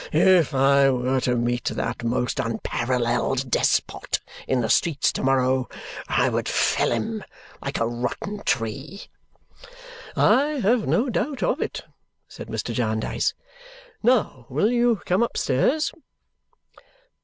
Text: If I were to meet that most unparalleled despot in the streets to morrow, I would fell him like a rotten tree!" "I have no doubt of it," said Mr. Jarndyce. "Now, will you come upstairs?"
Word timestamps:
If 0.11 0.51
I 0.55 0.89
were 0.89 1.19
to 1.21 1.35
meet 1.35 1.65
that 1.65 2.03
most 2.03 2.39
unparalleled 2.39 3.51
despot 3.51 4.19
in 4.47 4.61
the 4.61 4.67
streets 4.67 5.11
to 5.11 5.21
morrow, 5.21 5.69
I 6.07 6.27
would 6.27 6.49
fell 6.49 6.91
him 6.91 7.23
like 7.61 7.77
a 7.79 7.85
rotten 7.87 8.41
tree!" 8.43 9.01
"I 10.15 10.59
have 10.63 10.87
no 10.87 11.09
doubt 11.11 11.43
of 11.43 11.61
it," 11.61 11.83
said 12.27 12.47
Mr. 12.47 12.73
Jarndyce. 12.73 13.35
"Now, 14.01 14.47
will 14.49 14.71
you 14.71 14.99
come 15.05 15.21
upstairs?" 15.21 15.91